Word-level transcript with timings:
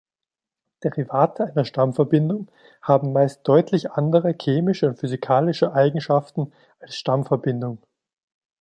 Derivate 0.83 1.43
einer 1.51 1.63
Stammverbindung 1.63 2.49
haben 2.81 3.13
meist 3.13 3.47
deutlich 3.47 3.91
andere 3.91 4.33
chemische 4.35 4.87
und 4.87 4.97
physikalische 4.97 5.73
Eigenschaften 5.73 6.53
als 6.79 6.95
Stammverbindung. 6.95 7.77